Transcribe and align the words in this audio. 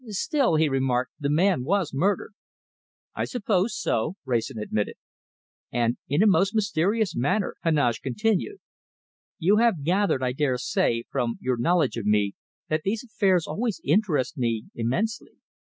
"Still," 0.07 0.55
he 0.55 0.67
remarked, 0.67 1.11
"the 1.19 1.29
man 1.29 1.63
was 1.63 1.93
murdered." 1.93 2.33
"I 3.13 3.25
suppose 3.25 3.77
so," 3.79 4.15
Wrayson 4.25 4.57
admitted. 4.57 4.95
"And 5.71 5.97
in 6.09 6.23
a 6.23 6.27
most 6.27 6.55
mysterious 6.55 7.15
manner," 7.15 7.55
Heneage 7.63 8.01
continued. 8.01 8.57
"You 9.37 9.57
have 9.57 9.83
gathered, 9.83 10.23
I 10.23 10.31
dare 10.31 10.57
say, 10.57 11.03
from 11.11 11.37
your 11.39 11.55
knowledge 11.57 11.97
of 11.97 12.07
me, 12.07 12.33
that 12.67 12.81
these 12.83 13.03
affairs 13.03 13.45
always 13.45 13.79
interest 13.83 14.39
me 14.39 14.65
immensely. 14.73 15.33